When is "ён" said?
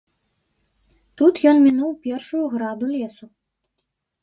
1.51-1.61